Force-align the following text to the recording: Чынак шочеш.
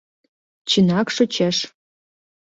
Чынак 0.69 1.07
шочеш. 1.15 1.57